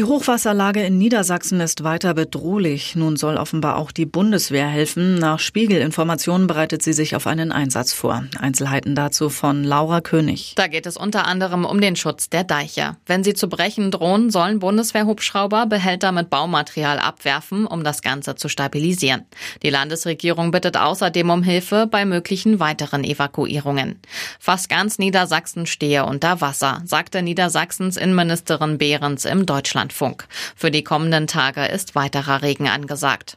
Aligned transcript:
Die 0.00 0.06
Hochwasserlage 0.06 0.82
in 0.82 0.96
Niedersachsen 0.96 1.60
ist 1.60 1.84
weiter 1.84 2.14
bedrohlich. 2.14 2.96
Nun 2.96 3.18
soll 3.18 3.36
offenbar 3.36 3.76
auch 3.76 3.92
die 3.92 4.06
Bundeswehr 4.06 4.66
helfen. 4.66 5.16
Nach 5.16 5.38
Spiegelinformationen 5.38 6.46
bereitet 6.46 6.82
sie 6.82 6.94
sich 6.94 7.14
auf 7.16 7.26
einen 7.26 7.52
Einsatz 7.52 7.92
vor. 7.92 8.24
Einzelheiten 8.38 8.94
dazu 8.94 9.28
von 9.28 9.62
Laura 9.62 10.00
König. 10.00 10.54
Da 10.56 10.68
geht 10.68 10.86
es 10.86 10.96
unter 10.96 11.26
anderem 11.26 11.66
um 11.66 11.82
den 11.82 11.96
Schutz 11.96 12.30
der 12.30 12.44
Deiche. 12.44 12.96
Wenn 13.04 13.22
sie 13.22 13.34
zu 13.34 13.50
brechen 13.50 13.90
drohen, 13.90 14.30
sollen 14.30 14.58
Bundeswehrhubschrauber 14.58 15.66
Behälter 15.66 16.12
mit 16.12 16.30
Baumaterial 16.30 16.98
abwerfen, 16.98 17.66
um 17.66 17.84
das 17.84 18.00
Ganze 18.00 18.36
zu 18.36 18.48
stabilisieren. 18.48 19.26
Die 19.62 19.68
Landesregierung 19.68 20.50
bittet 20.50 20.78
außerdem 20.78 21.28
um 21.28 21.42
Hilfe 21.42 21.86
bei 21.86 22.06
möglichen 22.06 22.58
weiteren 22.58 23.04
Evakuierungen. 23.04 24.00
Fast 24.38 24.70
ganz 24.70 24.98
Niedersachsen 24.98 25.66
stehe 25.66 26.06
unter 26.06 26.40
Wasser, 26.40 26.80
sagte 26.86 27.20
Niedersachsens 27.20 27.98
Innenministerin 27.98 28.78
Behrens 28.78 29.26
im 29.26 29.44
Deutschland. 29.44 29.89
Deutschlandfunk. 29.90 30.26
Für 30.56 30.70
die 30.70 30.84
kommenden 30.84 31.26
Tage 31.26 31.66
ist 31.66 31.94
weiterer 31.94 32.42
Regen 32.42 32.68
angesagt. 32.68 33.36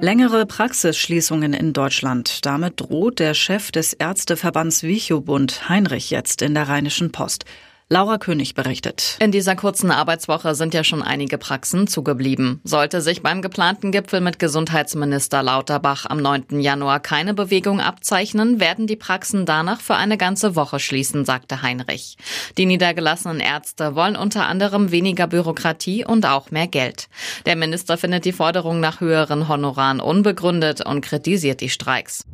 Längere 0.00 0.46
Praxisschließungen 0.46 1.54
in 1.54 1.72
Deutschland. 1.72 2.44
Damit 2.44 2.80
droht 2.80 3.18
der 3.18 3.34
Chef 3.34 3.72
des 3.72 3.92
Ärzteverbands 3.94 4.82
Vichobund 4.82 5.68
Heinrich 5.68 6.10
jetzt 6.10 6.42
in 6.42 6.54
der 6.54 6.68
Rheinischen 6.68 7.10
Post. 7.10 7.44
Laura 7.90 8.16
König 8.16 8.54
berichtet. 8.54 9.18
In 9.20 9.30
dieser 9.30 9.56
kurzen 9.56 9.90
Arbeitswoche 9.90 10.54
sind 10.54 10.72
ja 10.72 10.84
schon 10.84 11.02
einige 11.02 11.36
Praxen 11.36 11.86
zugeblieben. 11.86 12.62
Sollte 12.64 13.02
sich 13.02 13.22
beim 13.22 13.42
geplanten 13.42 13.92
Gipfel 13.92 14.22
mit 14.22 14.38
Gesundheitsminister 14.38 15.42
Lauterbach 15.42 16.06
am 16.08 16.16
9. 16.16 16.60
Januar 16.60 17.00
keine 17.00 17.34
Bewegung 17.34 17.80
abzeichnen, 17.80 18.58
werden 18.58 18.86
die 18.86 18.96
Praxen 18.96 19.44
danach 19.44 19.82
für 19.82 19.96
eine 19.96 20.16
ganze 20.16 20.56
Woche 20.56 20.80
schließen, 20.80 21.26
sagte 21.26 21.60
Heinrich. 21.60 22.16
Die 22.56 22.64
niedergelassenen 22.64 23.40
Ärzte 23.40 23.94
wollen 23.94 24.16
unter 24.16 24.46
anderem 24.46 24.90
weniger 24.90 25.26
Bürokratie 25.26 26.06
und 26.06 26.24
auch 26.24 26.50
mehr 26.50 26.68
Geld. 26.68 27.08
Der 27.44 27.54
Minister 27.54 27.98
findet 27.98 28.24
die 28.24 28.32
Forderung 28.32 28.80
nach 28.80 29.00
höheren 29.00 29.46
Honoraren 29.46 30.00
unbegründet 30.00 30.80
und 30.80 31.02
kritisiert 31.02 31.60
die 31.60 31.68
Streiks. 31.68 32.24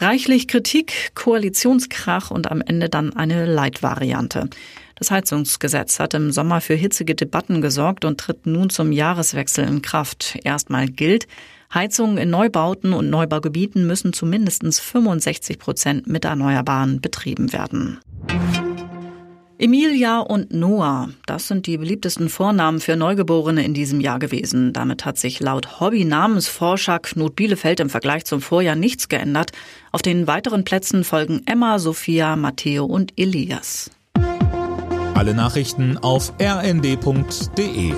Reichlich 0.00 0.46
Kritik, 0.46 1.10
Koalitionskrach 1.16 2.30
und 2.30 2.50
am 2.50 2.60
Ende 2.60 2.88
dann 2.88 3.16
eine 3.16 3.46
Leitvariante. 3.46 4.48
Das 4.94 5.10
Heizungsgesetz 5.10 5.98
hat 5.98 6.14
im 6.14 6.30
Sommer 6.30 6.60
für 6.60 6.74
hitzige 6.74 7.16
Debatten 7.16 7.60
gesorgt 7.60 8.04
und 8.04 8.20
tritt 8.20 8.46
nun 8.46 8.70
zum 8.70 8.92
Jahreswechsel 8.92 9.66
in 9.66 9.82
Kraft. 9.82 10.38
Erstmal 10.44 10.86
gilt, 10.86 11.26
Heizungen 11.74 12.16
in 12.16 12.30
Neubauten 12.30 12.92
und 12.92 13.10
Neubaugebieten 13.10 13.88
müssen 13.88 14.12
zu 14.12 14.24
mindestens 14.24 14.78
65 14.78 15.58
Prozent 15.58 16.06
mit 16.06 16.24
Erneuerbaren 16.24 17.00
betrieben 17.00 17.52
werden. 17.52 17.98
Emilia 19.60 20.20
und 20.20 20.54
Noah, 20.54 21.08
das 21.26 21.48
sind 21.48 21.66
die 21.66 21.78
beliebtesten 21.78 22.28
Vornamen 22.28 22.78
für 22.78 22.94
Neugeborene 22.94 23.64
in 23.64 23.74
diesem 23.74 24.00
Jahr 24.00 24.20
gewesen. 24.20 24.72
Damit 24.72 25.04
hat 25.04 25.18
sich 25.18 25.40
laut 25.40 25.80
Hobby-Namensforscher 25.80 27.00
Knut 27.00 27.34
Bielefeld 27.34 27.80
im 27.80 27.90
Vergleich 27.90 28.24
zum 28.24 28.40
Vorjahr 28.40 28.76
nichts 28.76 29.08
geändert. 29.08 29.50
Auf 29.90 30.02
den 30.02 30.28
weiteren 30.28 30.62
Plätzen 30.62 31.02
folgen 31.02 31.42
Emma, 31.44 31.80
Sophia, 31.80 32.36
Matteo 32.36 32.84
und 32.84 33.12
Elias. 33.16 33.90
Alle 35.14 35.34
Nachrichten 35.34 35.98
auf 35.98 36.32
rnd.de 36.40 37.94